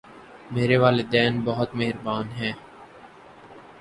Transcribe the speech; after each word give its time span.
میرے 0.51 0.77
والدین 0.77 1.39
بہت 1.43 1.75
مہربان 1.75 2.31
ہیں 2.31 2.51